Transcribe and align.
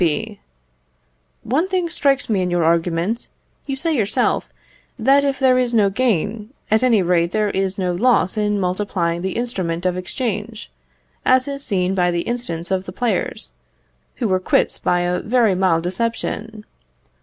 B. 0.03 0.39
One 1.43 1.67
thing 1.67 1.87
strikes 1.87 2.27
me 2.27 2.41
in 2.41 2.49
your 2.49 2.63
argument. 2.63 3.27
You 3.67 3.75
say 3.75 3.95
yourself, 3.95 4.49
that 4.97 5.23
if 5.23 5.37
there 5.37 5.59
is 5.59 5.75
no 5.75 5.91
gain, 5.91 6.49
at 6.71 6.81
any 6.81 7.03
rate 7.03 7.33
there 7.33 7.51
is 7.51 7.77
no 7.77 7.93
loss 7.93 8.35
in 8.35 8.59
multiplying 8.59 9.21
the 9.21 9.33
instrument 9.37 9.85
of 9.85 9.97
exchange, 9.97 10.71
as 11.23 11.47
is 11.47 11.63
seen 11.63 11.93
by 11.93 12.09
the 12.09 12.21
instance 12.23 12.71
of 12.71 12.85
the 12.85 12.91
players, 12.91 13.53
who 14.15 14.27
were 14.27 14.39
quits 14.39 14.79
by 14.79 15.01
a 15.01 15.19
very 15.19 15.53
mild 15.53 15.83
deception. 15.83 16.65